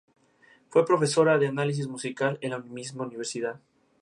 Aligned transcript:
Fue 0.69 0.83
profesora 0.83 1.37
de 1.37 1.45
Análisis 1.45 1.87
Musical 1.87 2.39
en 2.41 2.49
la 2.49 2.57
misma 2.57 3.03
universidad. 3.05 3.59